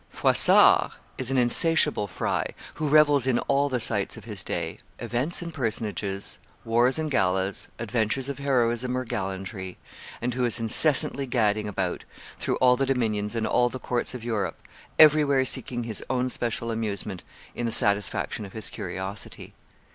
Froissart 0.09 0.93
is 1.19 1.29
an 1.29 1.37
insatiable 1.37 2.07
Fry, 2.07 2.43
who 2.73 2.87
revels 2.87 3.27
in 3.27 3.37
all 3.41 3.69
the 3.69 3.79
sights 3.79 4.17
of 4.17 4.25
his 4.25 4.43
day, 4.43 4.79
events 4.97 5.43
and 5.43 5.53
personages, 5.53 6.39
wars 6.65 6.97
and 6.97 7.11
galas, 7.11 7.67
adventures 7.77 8.27
of 8.27 8.39
heroism 8.39 8.97
or 8.97 9.03
gallantry, 9.03 9.77
and 10.19 10.33
who 10.33 10.43
is 10.43 10.59
incessantly 10.59 11.27
gadding 11.27 11.67
about 11.67 12.03
through 12.39 12.55
all 12.55 12.75
the 12.75 12.87
dominions 12.87 13.35
and 13.35 13.45
all 13.45 13.69
the 13.69 13.77
courts 13.77 14.15
of 14.15 14.23
Europe, 14.23 14.67
everywhere 14.97 15.45
seeking 15.45 15.83
his 15.83 16.03
own 16.09 16.31
special 16.31 16.71
amusement 16.71 17.21
in 17.53 17.67
the 17.67 17.71
satisfaction 17.71 18.43
of 18.43 18.53
his 18.53 18.71
curiosity. 18.71 19.53